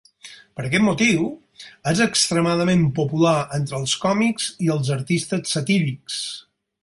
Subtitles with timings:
[0.59, 1.27] Per aquest motiu,
[1.91, 6.17] és extremadament popular entre els còmics i els artistes satírics.